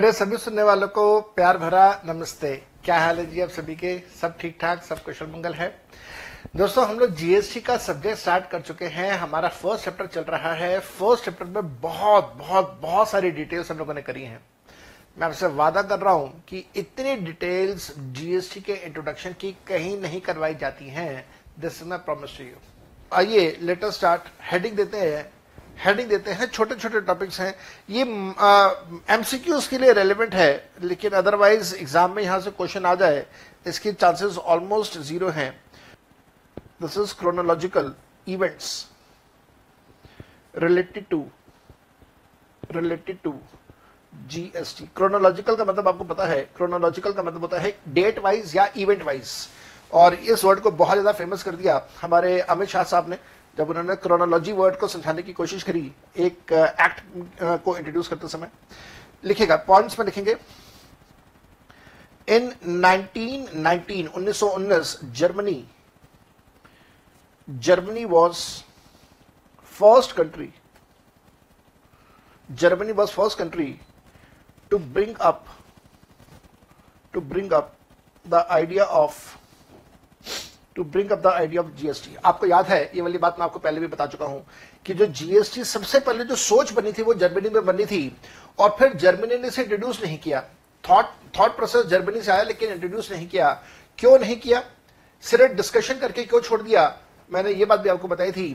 [0.00, 1.02] मेरे सभी सुनने वालों को
[1.36, 3.98] प्यार भरा नमस्ते। क्या हाल है जी आप सभी के?
[4.20, 5.68] सब ठीक ठाक सब कुशल मंगल है।
[6.56, 10.52] दोस्तों, हम लोग जीएसटी का सब्जेक्ट स्टार्ट कर चुके हैं। हमारा फ़र्स्ट चैप्टर चल रहा
[10.54, 14.40] है। फ़र्स्ट चैप्टर में बहुत बहुत बहुत सारी डिटेल्स हम लोगों ने करी हैं।
[15.18, 20.20] मैं आपसे वादा कर रहा हूँ कि इतनी डिटेल्स जीएसटी के इंट्रोडक्शन की कहीं नहीं
[20.20, 21.24] करवाई जाती हैं।
[21.58, 22.56] This is my promise to you
[23.12, 25.30] आइए लेटर स्टार्ट हेडिंग देते हैं।
[25.78, 27.54] हेडिंग देते हैं छोटे छोटे टॉपिक्स हैं।
[27.90, 28.02] ये
[29.14, 33.26] एमसीक्यूज के लिए रेलिवेंट है, लेकिन अदरवाइज़ एग्ज़ाम में यहाँ से क्वेश्चन आ जाए,
[33.66, 35.50] इसके चांसेस ऑलमोस्ट ज़ीरो हैं।
[36.82, 37.94] This is chronological
[38.26, 38.86] events
[40.54, 41.24] related to
[42.70, 43.34] related to
[44.12, 48.68] GST chronological का मतलब आपको पता है क्रोनोलॉजिकल का मतलब होता है डेट वाइज या
[48.76, 49.32] इवेंट वाइज
[49.90, 53.18] और इस वर्ड को बहुत ज़्यादा फ़ेमस कर दिया हमारे अमित शाह साहब ने।
[53.60, 55.80] जब उन्होंने क्रोनोलॉजी वर्ड को समझाने की कोशिश करी,
[56.16, 57.00] एक एक्ट
[57.64, 58.50] को इंट्रोड्यूस करते समय,
[59.24, 60.36] लिखेगा पॉइंट्स में लिखेंगे
[62.28, 65.64] in 1919 1919 Germany
[67.48, 68.38] Germany was
[69.72, 70.48] first country
[72.48, 73.68] Germany was first country
[74.70, 75.44] to bring up
[77.14, 77.76] to bring up
[78.26, 79.39] the idea of
[80.80, 83.58] to bring up the idea of GST आपको याद है, ये वाली बात मैं आपको
[83.58, 84.44] पहले भी बता चुका हूँ
[84.86, 88.16] कि जो जीएसटी सबसे पहले जो सोच बनी थी, वो जर्मनी में बनी थी
[88.58, 90.40] और फिर जर्मनी ने इसे इंट्रोड्यूस नहीं किया।
[90.84, 91.06] थॉट
[91.38, 93.50] थॉट प्रोसेस जर्मनी से आया, लेकिन इंट्रोड्यूस नहीं किया।
[93.98, 94.62] क्यों नहीं किया?
[95.24, 96.86] सिर्फ़ डिस्कशन करके क्यों छोड़ दिया?
[97.30, 98.48] मैंने ये बात भी आपको बताई थी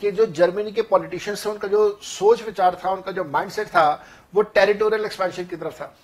[0.00, 4.04] कि जो जर्मनी के पॉलिटिशियंस थे, उनका जो सोच विचार था, उनका जो माइंडसेट था,
[4.34, 5.94] वो टेरिटोरियल एक्सपेंशन की तरफ़ था।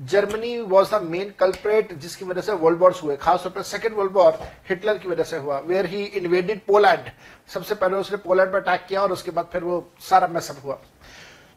[0.00, 4.12] Germany was the main culprit जिसकी वजह से वर्ल्ड वॉर्स हुए। खासतौर पर सेकेंड वर्ल्ड
[4.12, 7.10] वॉर हिटलर की वजह से हुआ वेयर ही इन्वेडेड पोलैंड
[7.48, 10.78] सबसे पहले उसने पोलैंड पर अटैक किया और उसके बाद फिर वो सारा मैसअप हुआ।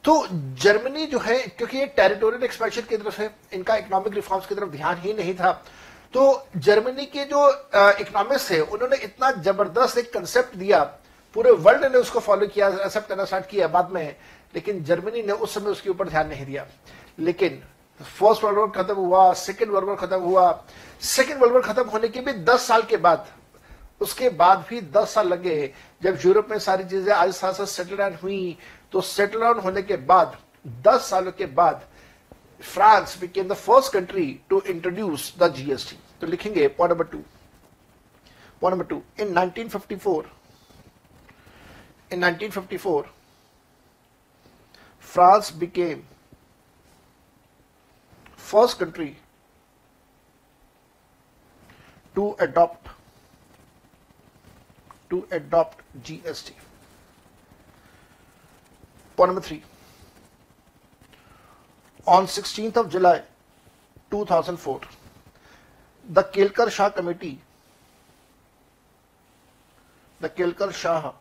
[0.05, 4.55] तो जर्मनी जो है, क्योंकि ये टेरिटोरियल एक्सपेंशन की तरफ़ है इनका इकोनॉमिक रिफॉर्म्स की
[4.55, 5.51] तरफ़ ध्यान ही नहीं था
[6.13, 6.21] तो
[6.57, 7.47] जर्मनी के जो
[8.01, 10.83] इकोनॉमिक्स थे, उन्होंने इतना ज़बरदस्त एक कंसेप्ट दिया।
[11.35, 14.15] पूरे वर्ल्ड ने उसको फॉलो किया एक्सेप्ट करना स्टार्ट किया बाद में,
[14.55, 16.65] लेकिन जर्मनी ने उस समय उसके ऊपर ध्यान नहीं दिया।
[17.19, 17.61] लेकिन
[18.01, 20.51] फ़र्स्ट वर्ल्ड वॉर खत्म हुआ सेकेंड वर्ल्ड वॉर खत्म हुआ।
[21.01, 23.27] सेकेंड वर्ल्ड वॉर खत्म होने के भी दस साल के बाद,
[24.01, 25.73] उसके बाद भी दस साल लगे
[26.03, 28.57] जब यूरोप में सारी चीज़ें आज आहिस्ता आहिस्ता सेटल डाउन हुई
[28.91, 30.37] तो सेटल डाउन होने के बाद,
[30.87, 31.87] दस सालों के बाद
[32.61, 37.23] France became the first country to introduce the GST तो लिखेंगे point number two
[38.61, 40.23] point number two in 1954
[42.13, 43.03] in 1954
[45.07, 45.99] France became
[48.49, 49.09] first country
[52.15, 52.87] to adopt
[55.11, 56.51] to adopt GST.
[59.15, 59.61] Point number three.
[62.15, 63.21] On 16th of July
[64.11, 64.81] 2004,
[66.17, 67.39] the Kelkar Shah Committee,
[70.19, 71.11] the Kelkar Shah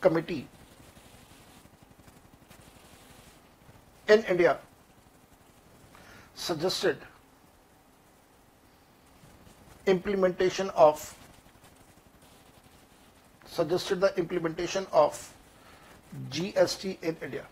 [0.00, 0.46] Committee
[4.08, 4.58] in India
[6.40, 6.98] suggested
[9.86, 11.02] implementation of,
[13.46, 15.18] suggested the implementation of
[16.30, 17.44] GST in India.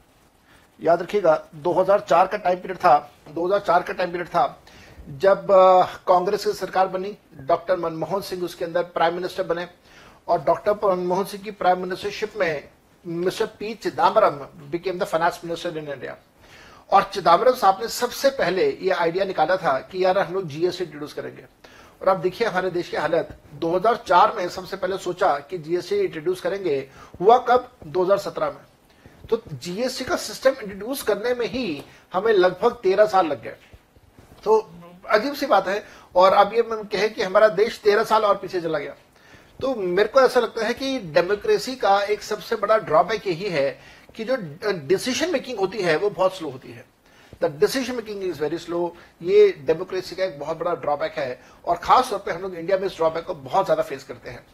[0.81, 1.35] याद रखिएगा
[1.65, 2.95] 2004 का time period था
[3.37, 4.45] 2004 का time period था,
[5.21, 5.47] जब
[6.09, 7.17] कांग्रेस की सरकार बनी,
[7.47, 9.67] डॉक्टर मनमोहन सिंह उसके अंदर प्राइम मिनिस्टर बने,
[10.29, 12.69] और डॉक्टर मनमोहन सिंह की प्राइम मिनिस्टरशिप में
[13.05, 14.37] mister P Chidambaram
[14.71, 16.17] became the finance minister in India
[16.91, 20.85] और चिदम्बरम साहब ने सबसे पहले ये आइडिया निकाला था कि यार हम लोग जीएसटी
[20.85, 21.45] इंट्रोड्यूस करेंगे।
[22.03, 26.41] और आप देखिए हमारे देश की हालत। 2004 में सबसे पहले सोचा कि जीएसटी इंट्रोड्यूस
[26.41, 26.91] करेंगे,
[27.21, 27.71] हुआ कब?
[27.87, 28.65] 2017 में।
[29.31, 31.83] तो जीएसटी का सिस्टम इंट्रोड्यूस करने में ही
[32.13, 33.57] हमें लगभग तेरह साल लग गए।
[34.45, 34.71] तो
[35.09, 35.85] अजीब सी बात है।
[36.17, 38.95] और अब ये मैं कहे कि हमारा देश तेरह साल और पीछे चला गया।
[39.61, 43.98] तो मेरे को ऐसा लगता है कि डेमोक्रेसी का एक सबसे बड़ा ड्रॉबैक यही है
[44.15, 44.37] कि जो
[44.87, 46.85] डिसीज़न मेकिंग होती है वो बहुत स्लो होती है।
[47.43, 51.77] The decision making is very slow ये डेमोक्रेसी का एक बहुत बड़ा ड्रॉबैक है और
[51.79, 54.45] खास तौर पे हम लोग इंडिया में इस ड्रॉबैक को बहुत ज़्यादा फेस करते हैं।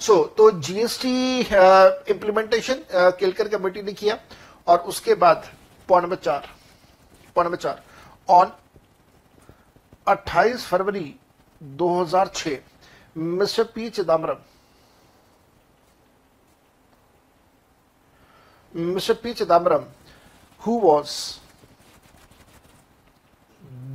[0.00, 4.18] सो so, तो जीएसटी इंप्लीमेंटेशन केलकर कमेटी ने किया
[4.66, 5.48] और उसके बाद
[5.88, 6.48] पॉइंट नंबर चार
[7.36, 7.82] पॉइंट नंबर चार
[8.28, 8.52] on
[10.06, 11.14] 28 February
[11.60, 12.56] 2006
[13.16, 14.36] mister P Chidambaram
[18.75, 19.21] Mr.
[19.21, 19.33] P.
[19.33, 19.85] Chidambaram,
[20.59, 21.39] who was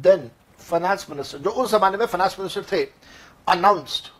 [0.01, 2.89] then finance minister, जो उस जमाने में फाइनेंस मिनिस्टर थे,
[3.49, 4.11] announced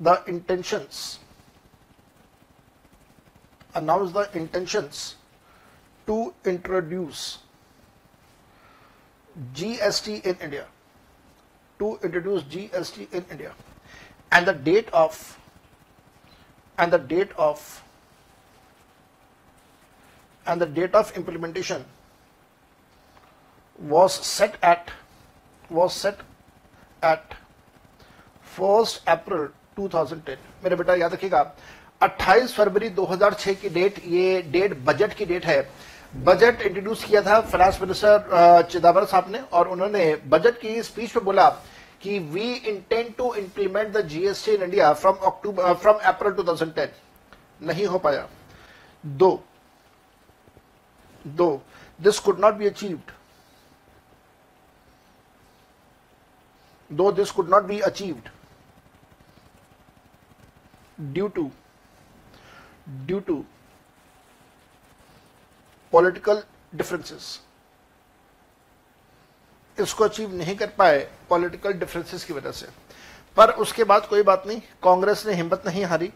[0.00, 1.18] the intentions,
[3.74, 5.16] announced the intentions
[6.06, 7.38] to introduce
[9.54, 10.66] GST in India.
[11.78, 13.52] To introduce GST in India.
[14.32, 15.38] And the date of
[16.78, 17.82] and the date of
[20.45, 21.83] and the date of implementation
[23.79, 24.91] was set at,
[25.69, 26.19] was set
[27.03, 27.33] at
[28.57, 29.47] 1st April
[29.77, 31.41] 2010 मेरे बेटा, याद रखिएगा
[32.01, 35.59] 28 फरवरी 2006 की date ये date budget की date है।
[36.25, 41.25] Budget introduce किया था फाइनेंस मिनिस्टर चिदम्बरम साहब ने, और उन्होंने बजट की स्पीच में
[41.25, 41.49] बोला
[42.01, 46.89] कि we intend to implement the GST in India from October from April 2010
[47.67, 48.27] नहीं हो पाया।
[49.03, 49.43] Though
[51.27, 51.49] though
[51.99, 53.11] this could not be achieved
[56.89, 58.29] though this could not be achieved
[61.13, 61.49] due to
[62.89, 63.43] due to
[65.93, 66.43] political
[66.75, 67.39] differences
[69.77, 70.99] इसको achieve नहीं कर पाए
[71.29, 72.67] political differences की वजह से।
[73.37, 76.11] पर उसके बाद कोई बात नहीं, कांग्रेस ने हिम्मत नहीं हारी।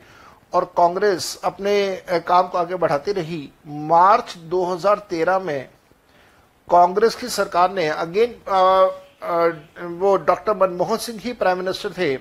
[0.54, 5.70] और कांग्रेस अपने काम को आगे बढ़ाती रही। मार्च 2013 में
[6.68, 8.36] कांग्रेस की सरकार ने अगेन
[10.00, 12.14] वो डॉक्टर मनमोहन सिंह ही प्राइम मिनिस्टर थे।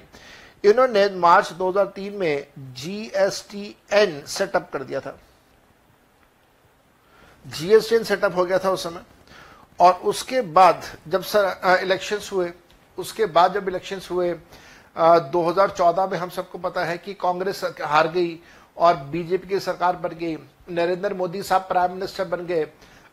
[0.64, 5.18] इन्होंने मार्च 2003 में जीएसटीएन सेटअप कर दिया था।
[7.46, 9.02] जीएसटीएन सेटअप हो गया था उस समय।
[9.80, 12.52] और उसके बाद जब सर इलेक्शंस हुए,
[12.98, 14.32] उसके बाद जब इलेक्शंस हुए
[14.98, 18.38] 2014 में हम सबको पता है कि कांग्रेस हार गई
[18.76, 20.36] और बीजेपी की सरकार बन गई।
[20.70, 22.66] नरेंद्र मोदी साहब प्राइम मिनिस्टर बन गए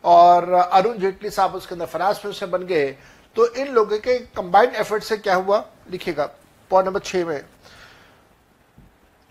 [0.04, 2.90] और अरुण जेटली साहब उसके अंदर फाइनेंस मिनिस्टर बन गए।
[3.36, 5.64] तो इन लोगों के कंबाइंड एफर्ट से क्या हुआ?
[5.90, 6.26] लिखिएगा
[6.70, 7.44] पॉइंट नंबर छह में।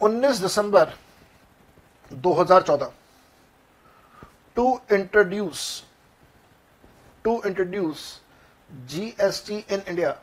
[0.01, 0.93] 19 दिसंबर
[2.11, 2.91] 2014
[4.55, 5.83] to introduce
[7.23, 8.21] to introduce
[8.69, 10.17] GST in India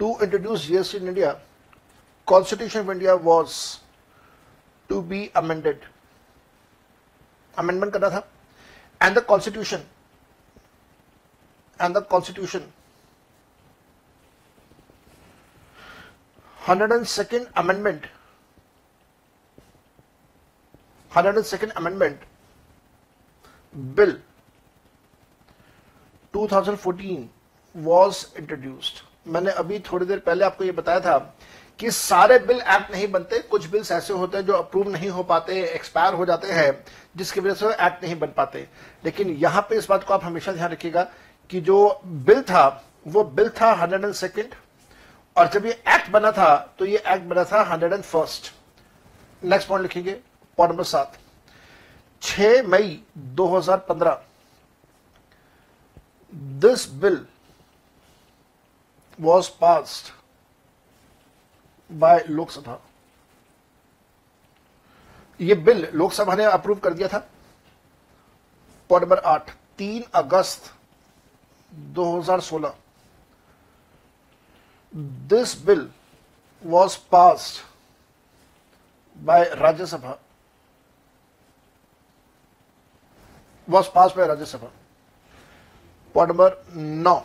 [0.00, 1.32] to introduce GST in India
[2.28, 3.56] constitution of India was
[4.90, 5.84] to be amended
[7.54, 8.26] amendment करना था
[9.00, 9.84] and the constitution
[11.80, 12.70] and the constitution
[16.58, 18.04] 102nd amendment
[21.12, 22.18] 102nd amendment
[23.94, 24.14] bill
[26.34, 27.28] 2014
[27.74, 31.17] was introduced मैंने अभी थोड़ी देर पहले आपको ये बताया था
[31.79, 35.23] कि सारे बिल एक्ट नहीं बनते, कुछ बिल्स ऐसे होते हैं जो अप्रूव नहीं हो
[35.23, 36.83] पाते, एक्सपायर हो जाते हैं,
[37.15, 38.67] जिसकी वजह से एक्ट नहीं बन पाते।
[39.05, 41.03] लेकिन यहाँ पे इस बात को आप हमेशा ध्यान रखिएगा
[41.49, 44.55] कि जो बिल था, वो बिल था हंड्रेड एंड सेकेंड
[45.35, 48.51] और जब ये एक्ट बना था तो ये एक्ट बना था hundred and first
[49.41, 50.11] next point लिखेंगे,
[50.57, 51.17] पॉइंट नंबर सात।
[52.21, 52.99] छ मई
[53.35, 54.17] 2015
[56.33, 57.25] this bill
[59.19, 60.11] was passed
[61.89, 62.77] by Lok Sabha.
[65.39, 67.19] ये बिल लोकसभा ने अप्रूव कर दिया था।
[68.89, 70.73] पॉइंट नंबर आठ, तीन अगस्त
[71.95, 72.73] 2016
[75.29, 75.89] this bill
[76.63, 77.63] was pass
[79.17, 80.17] by Rajya Sabha
[83.67, 84.71] was pass by Rajya Sabha
[86.15, 87.19] point number नौ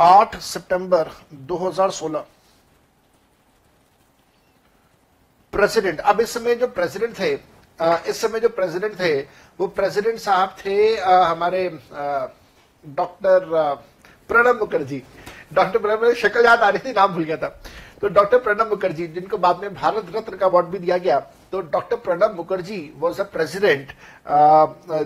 [0.00, 1.10] 8 सितंबर
[1.48, 2.24] 2016
[5.52, 7.32] प्रेसिडेंट, अब इस समय जो प्रेसिडेंट थे
[8.08, 9.20] इस समय जो प्रेसिडेंट थे,
[9.58, 11.68] वो प्रेसिडेंट साहब थे हमारे
[12.84, 13.46] डॉक्टर
[14.30, 15.02] प्रणब मुखर्जी।
[15.54, 17.48] डॉक्टर प्रणब मुखर्जी शक्ल याद आ रही थी, नाम भूल गया था।
[18.00, 21.18] तो डॉक्टर प्रणब मुखर्जी, जिनको बाद में भारत रत्न का अवार्ड भी दिया गया
[21.52, 23.92] तो doctor Pranab Mukherjee was a president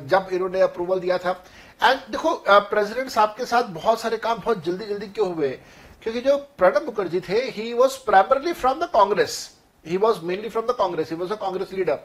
[0.08, 1.32] जब इन्होंने अप्रूवल दिया था।
[1.80, 5.48] एंड देखो प्रेसिडेंट साहब के साथ बहुत सारे काम बहुत जल्दी जल्दी क्यों हुए?
[6.02, 9.38] क्योंकि जो प्रणब मुखर्जी थे he was primarily from the Congress
[9.84, 11.98] he was mainly from the Congress he was a Congress leader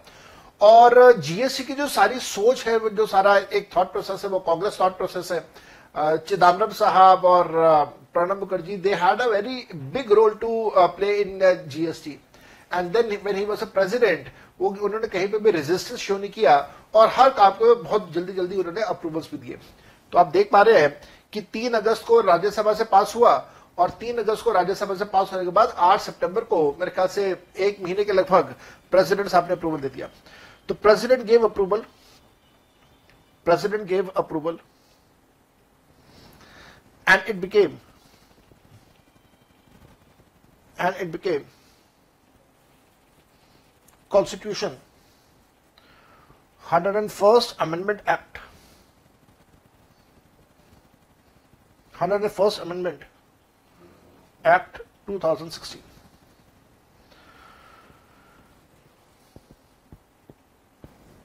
[0.62, 4.80] और जीएसटी की जो सारी सोच है जो सारा एक थॉट प्रोसेस है, वो कांग्रेस
[4.80, 5.46] थॉट प्रोसेस है.
[5.96, 7.48] चिदम्बरम साहब और
[8.14, 9.56] Pranab Mukherjee they had a very
[9.94, 12.12] big role to play in GST
[12.74, 14.28] and then when he was a president
[14.60, 16.58] वो उन्होंने कहीं पे भी रेजिस्टेंस शो नहीं किया
[16.96, 19.60] और हर काम को बहुत जल्दी जल्दी उन्होंने अप्रूवल्स भी दिए।
[20.14, 20.90] तो आप देख पा रहे हैं
[21.34, 23.34] कि तीन अगस्त को राज्यसभा से पास हुआ
[23.78, 27.08] और तीन अगस्त को राज्यसभा से पास होने के बाद आठ सितंबर को मेरे ख्याल
[27.08, 28.56] से एक महीने के लगभग
[28.92, 30.10] प्रेसिडेंट साहब ने अप्रूवल दे दिया।
[30.70, 31.86] तो president gave approval
[33.46, 34.60] president gave approval
[37.08, 37.78] and it became,
[40.78, 41.46] and it became
[44.10, 44.78] constitution
[46.70, 48.40] 101st amendment act
[52.00, 53.02] 101st Amendment
[54.46, 55.82] Act 2016.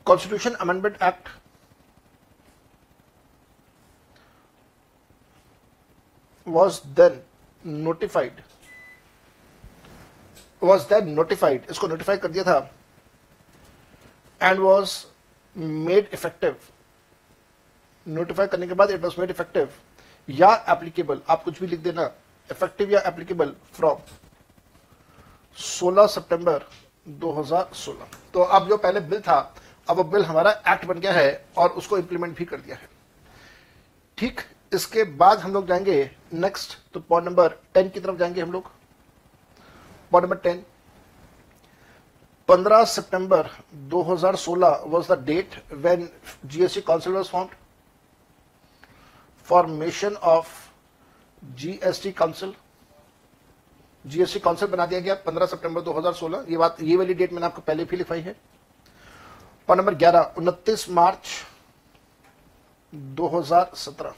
[0.04, 1.28] Constitution Amendment Act
[6.44, 7.22] was then
[7.62, 8.42] notified
[10.64, 12.70] was then notified इसको notify कर दिया था
[14.40, 14.94] and was
[15.86, 16.54] made effective.
[18.06, 19.68] Notify करने के बाद it was made effective.
[20.28, 22.10] या applicable आप कुछ भी लिख देना
[22.50, 23.96] effective या applicable from
[25.56, 26.66] 16 सितंबर
[27.24, 29.54] 2016 तो अब जो पहले बिल था,
[29.88, 32.88] अब वो बिल हमारा एक्ट बन गया है और उसको इंप्लीमेंट भी कर दिया है।
[34.18, 34.40] ठीक,
[34.74, 38.70] इसके बाद हम लोग जाएँगे नेक्स्ट तो पॉइंट नंबर टेन की तरफ़ जाएँगे हम लोग।
[40.14, 40.64] पॉइंट नंबर टेन
[42.48, 43.46] 15 सितंबर
[43.92, 45.54] 2016 was the date
[45.84, 46.02] when
[46.46, 47.54] GST Council was formed.
[49.48, 50.50] Formation of
[51.42, 52.52] GST Council.
[54.04, 57.62] GST council बना दिया गया 15 सितंबर 2016 ये बात, ये वाली डेट मैंने आपको
[57.66, 58.36] पहले भी लिखवाई है
[59.68, 61.30] point number 11 29 March
[63.20, 64.12] 2017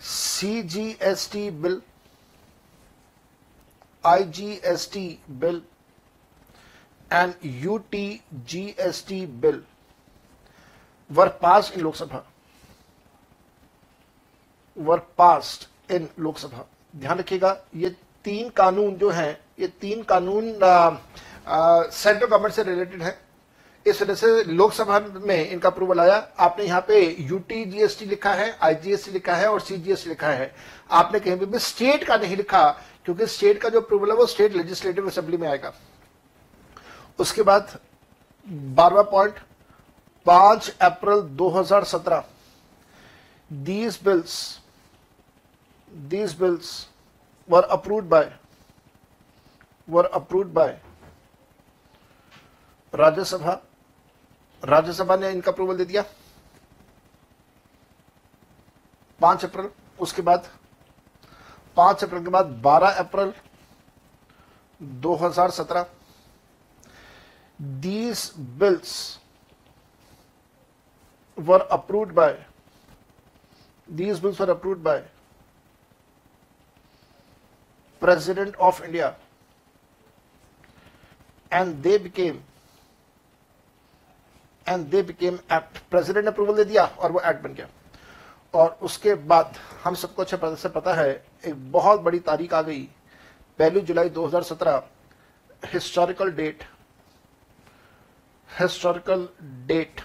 [0.00, 1.80] CGST bill
[4.04, 5.62] IGST bill
[7.10, 9.60] and UTGST bill
[11.10, 12.22] were passed in Lok Sabha.
[14.76, 16.64] Were passed in Lok Sabha.
[16.94, 17.88] ध्यान रखिएगा, ये
[18.24, 20.52] तीन कानून जो हैं, ये तीन कानून
[21.92, 23.18] सेंट्रल गवर्नमेंट से रिलेटेड है
[23.86, 28.50] इस वजह से लोकसभा में इनका अप्रूवल आया आपने यहाँ पे यूटी जीएसटी लिखा है
[28.62, 30.52] आईजीएसटी लिखा है और सीजीएसटी लिखा है
[30.90, 32.62] आपने कहीं भी स्टेट का नहीं लिखा
[33.10, 35.72] क्योंकि स्टेट का जो अप्रूवल है वो स्टेट लेजिस्लेटिव असेंबली में आएगा।
[37.18, 37.78] उसके बाद
[38.76, 39.38] बारवा पॉइंट
[40.26, 42.22] पाँच अप्रैल 2017
[43.50, 44.36] these bills
[45.90, 46.70] these bills
[47.48, 48.32] were approved by
[49.88, 50.80] were approved by
[52.94, 53.60] Rajya Sabha.
[54.62, 56.04] Rajya Sabha ने इनका अप्रूवल दे दिया।
[59.20, 60.48] पाँच अप्रैल, उसके बाद
[61.80, 63.32] पाँच अप्रैल के बाद बारह अप्रैल
[65.02, 65.84] 2017
[67.84, 68.92] these bills
[71.38, 72.32] were approved by
[73.88, 75.00] these bills were approved by
[78.02, 79.08] president of India
[81.52, 82.40] and they became
[84.66, 87.68] and they became act president ने अप्रूवल दे दिया और वो एक्ट बन गया।
[88.54, 91.10] और उसके बाद हम सबको अच्छे से पता है,
[91.46, 92.82] एक बहुत बड़ी तारीख आ गई।
[93.58, 94.82] पहली जुलाई 2017
[95.72, 96.62] historical date
[98.48, 99.28] historical
[99.66, 100.00] date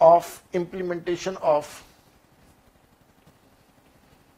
[0.00, 1.82] of implementation of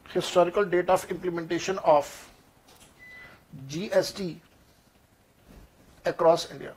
[0.05, 2.13] historical date of implementation of
[3.67, 4.29] GST
[6.05, 6.71] across India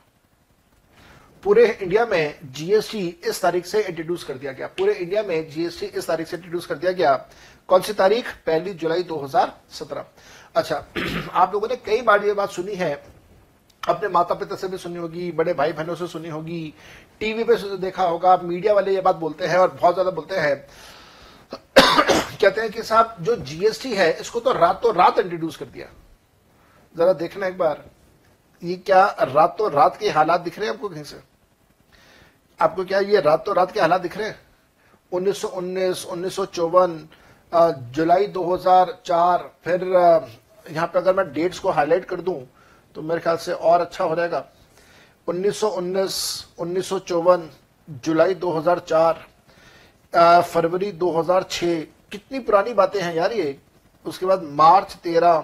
[1.43, 5.85] पूरे इंडिया में जीएसटी इस तारीख से इंट्रोड्यूस कर दिया गया। पूरे इंडिया में जीएसटी
[5.85, 7.15] इस तारीख से इंट्रोड्यूस कर दिया गया।
[7.67, 8.31] कौन सी तारीख?
[8.45, 10.05] पहली जुलाई 2017
[10.55, 10.75] अच्छा
[11.33, 13.03] आप लोगों ने कई बार ये बात सुनी है।
[13.89, 16.73] अपने माता पिता से भी सुनी होगी, बड़े भाई बहनों से सुनी होगी।
[17.19, 20.35] टीवी पे से देखा होगा मीडिया वाले ये बात बोलते हैं और बहुत ज़्यादा बोलते
[20.35, 20.67] हैं।
[22.41, 25.87] कहते हैं कि साहब, जो जीएसटी है, इसको तो रातों रात इंट्रोड्यूस कर दिया।
[26.97, 27.83] जरा देखना एक बार।
[28.63, 31.30] ये क्या रातों रात के हालात दिख रहे हैं आपको कहीं से?
[32.61, 34.39] आपको क्या ये रातों रात के हालात दिख रहे हैं?
[35.11, 37.07] उन्नीस सौ उन्नीस उन्नीस सौ चौवन
[37.95, 39.83] जुलाई 2004 फिर
[40.71, 42.41] यहाँ पे अगर मैं डेट्स को हाईलाइट कर दूँ
[42.95, 44.45] तो मेरे ख्याल से और अच्छा हो जाएगा।
[45.27, 47.49] 1919, 1954,
[48.05, 49.15] जुलाई 2004,
[50.43, 53.57] फरवरी 2006 कितनी पुरानी बातें हैं यार ये?
[54.05, 55.43] उसके बाद मार्च 13,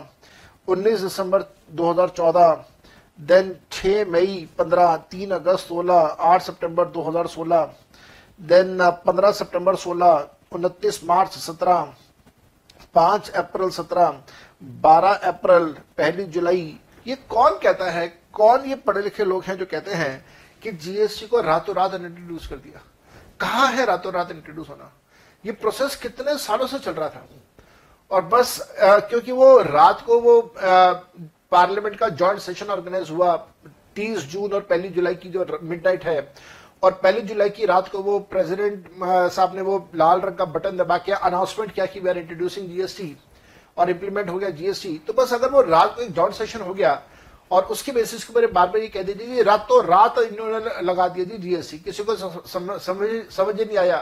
[0.67, 1.43] 19 दिसंबर
[1.75, 2.65] 2014,
[3.21, 7.69] देन 6 मई 15, 3 अगस्त 16, 8 सितंबर 2016,
[8.41, 11.93] देन 15 सितंबर 16, 29 मार्च 17,
[12.95, 14.13] 5 अप्रैल 17,
[14.61, 15.65] 12 अप्रैल
[15.97, 18.07] पहली जुलाई। ये कौन कहता है?
[18.33, 20.25] कौन ये पढ़े लिखे लोग हैं जो कहते हैं
[20.61, 22.81] कि जीएसटी को रातों रात इंट्रोड्यूस कर दिया?
[23.39, 24.91] कहा है रातों रात इंट्रोड्यूस होना?
[25.45, 27.27] ये प्रोसेस कितने सालों से चल रहा था?
[28.11, 30.53] और बस आ, क्योंकि वो रात को वो
[31.51, 33.35] पार्लियामेंट का जॉइंट सेशन ऑर्गेनाइज हुआ
[33.95, 36.33] 30 जून और पहली जुलाई की जो मिडनाइट है,
[36.83, 40.77] और पहली जुलाई की रात को वो प्रेसिडेंट साहब ने वो लाल रंग का बटन
[40.77, 43.15] दबा के अनाउंसमेंट किया कि वी आर इंट्रोड्यूसिंग जीएसटी
[43.77, 46.73] और इंप्लीमेंट हो गया जीएसटी तो बस अगर वो रात को एक जॉइंट सेशन हो
[46.73, 47.01] गया,
[47.51, 51.25] और उसके बेसिस के मेरे बार बार ये कह दीजिए रातों रात इन्होंने लगा दिया
[51.25, 52.79] जी जीएसटी किसी को समझ
[53.31, 53.97] समझ नहीं आया,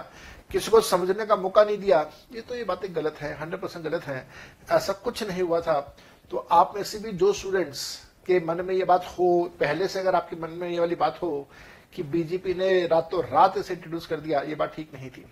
[0.52, 2.00] किसी को समझने का मौका नहीं दिया,
[2.34, 4.28] ये तो ये बातें गलत है हंड्रेड परसेंट गलत है,
[4.72, 5.96] ऐसा कुछ नहीं हुआ था।
[6.32, 7.86] तो आप में से भी जो स्टूडेंट्स
[8.28, 11.22] के मन में ये बात हो, पहले से अगर आपके मन में ये वाली बात
[11.22, 11.48] हो
[11.96, 15.26] कि बीजेपी ने रातों रात इसे इंट्रोड्यूस कर दिया, ये बात ठीक नहीं थी।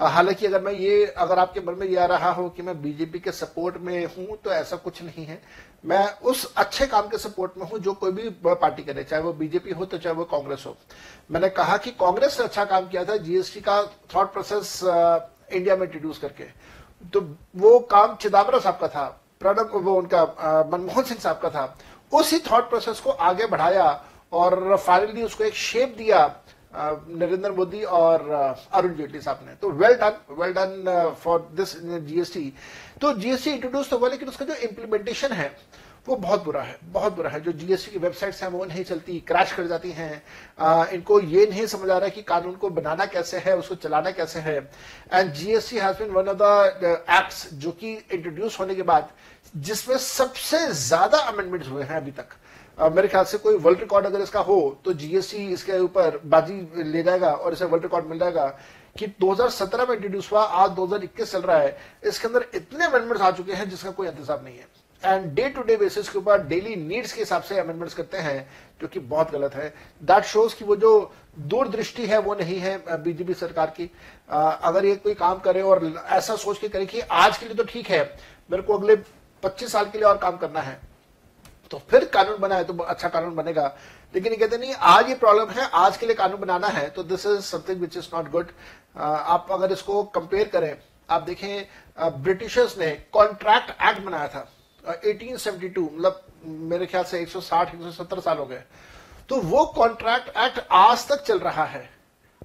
[0.00, 3.18] हालाँकि अगर मैं ये, अगर आपके मन में ये आ रहा हो कि मैं बीजेपी
[3.18, 5.40] के सपोर्ट में हूँ तो ऐसा कुछ नहीं है।
[5.84, 9.32] मैं उस अच्छे काम के सपोर्ट में हूँ जो कोई भी पार्टी करे, चाहे वो
[9.32, 10.76] बीजेपी हो तो चाहे वो कांग्रेस हो।
[11.30, 13.82] मैंने कहा कि कांग्रेस ने अच्छा काम किया था जीएसटी का
[14.14, 16.44] थॉट प्रोसेस इंडिया में इंट्रोड्यूस करके।
[17.04, 17.20] तो
[17.56, 20.22] वो काम चिदम्बरम साहब का था। प्रणब वो उनका
[20.72, 21.76] मनमोहन सिंह साहब का था।
[22.12, 23.88] उसी थॉट प्रोसेस को आगे बढ़ाया
[24.32, 26.26] और फाइनली उसको एक शेप दिया
[26.74, 32.52] नरेंद्र मोदी और अरुण जेटली साहब ने। तो well done well done for this GST
[33.00, 35.50] तो जीएसटी इंट्रोड्यूस तो हुआ, लेकिन उसका जो इम्प्लीमेंटेशन है,
[36.08, 39.18] वो बहुत बुरा है, बहुत बुरा है। जो जीएसटी की वेबसाइट्स हैं, वो नहीं चलती
[39.28, 40.22] क्रैश कर जाती हैं।
[40.92, 44.40] इनको ये नहीं समझ आ रहा कि कानून को बनाना कैसे है, उसको चलाना कैसे
[44.40, 44.56] है।
[45.12, 49.08] And GST has been one of the acts जो कि इंट्रोड्यूस होने के बाद
[49.54, 54.20] जिसमें सबसे ज़्यादा अमेंडमेंट्स हुए हैं अभी तक। मेरे ख्याल से कोई वर्ल्ड रिकॉर्ड अगर
[54.20, 58.46] इसका हो तो जीएसटी इसके ऊपर बाजी ले जाएगा और इसे वर्ल्ड रिकॉर्ड मिल जाएगा
[58.96, 63.30] कि 2017 में इंट्रोड्यूस हुआ आज 2021 चल रहा है इसके अंदर इतने अमेंडमेंट्स आ
[63.30, 64.66] चुके हैं जिसका कोई इंतज़ाम नहीं है।
[65.02, 68.46] And day to day basis के ऊपर डेली नीड्स के हिसाब से अमेंडमेंट्स करते हैं
[68.80, 72.78] जो कि बहुत गलत है। दैट शोज़ कि वो जो दूरदृष्टि है वो नहीं है
[72.98, 73.90] बीजेपी सरकार की।
[74.30, 77.54] आ, अगर ये कोई काम करे और ऐसा सोच के करे कि आज के लिए
[77.54, 78.02] तो ठीक है
[78.50, 78.96] मेरे को अगले
[79.44, 80.80] 25 साल के लिए और काम करना है।
[81.70, 83.66] तो फिर कानून बना है तो अच्छा कानून बनेगा।
[84.14, 87.02] लेकिन ये कहते नहीं, आज ये प्रॉब्लम है, आज के लिए कानून बनाना है तो
[87.04, 88.50] this is something which is not good
[88.96, 90.76] आप अगर इसको कंपेयर करें,
[91.10, 94.48] आप देखें ब्रिटिशर्स ने कॉन्ट्रैक्ट एक्ट बनाया था
[94.84, 98.62] 1872 मतलब मेरे ख्याल से 160 170 साल हो गए।
[99.28, 101.88] तो वो कॉन्ट्रैक्ट एक्ट आज तक चल रहा है।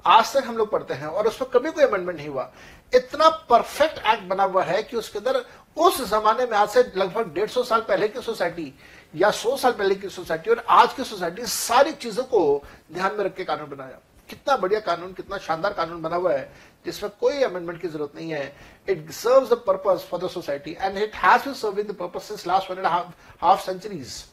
[0.06, 2.52] आज तक हम लोग पढ़ते हैं और उसमें कभी कोई अमेंडमेंट नहीं हुआ।
[2.94, 5.44] इतना परफेक्ट एक्ट बना हुआ है कि उसके अंदर
[5.78, 8.74] उस जमाने में आज से लगभग डेढ़ सौ साल पहले की सोसाइटी
[9.14, 13.24] या सौ साल पहले की सोसाइटी और आज की सोसाइटी सारी चीज़ों को ध्यान में
[13.26, 16.52] रख के कानून बनाया। कितना बढ़िया कानून, कितना शानदार कानून बना हुआ है,
[16.86, 18.56] जिसमें कोई अमेंडमेंट की ज़रूरत नहीं है।
[18.90, 22.48] It serve the purpose for the society and it has been serving the purpose since
[22.48, 24.24] last one and half centuries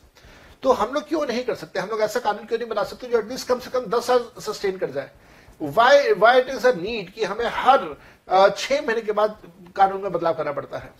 [0.62, 1.80] तो हम लोग क्यों नहीं कर सकते?
[1.80, 4.30] हम लोग ऐसा कानून क्यों नहीं बना सकते जो एटलीस्ट कम से कम दस साल
[4.40, 5.10] सस्टेन कर जाए?
[5.60, 7.96] Why why it is a need कि हमें हर
[8.28, 9.36] छह महीने के बाद
[9.76, 10.90] कानून में बदलाव करना पड़ता है।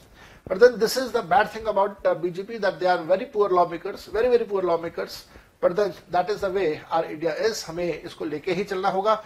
[0.46, 3.66] But then this is the bad thing about BJP that they are very poor law
[3.68, 5.24] makers very very poor law makers
[5.64, 9.22] but that is the way are India is हमें इसको लेके ही चलना होगा.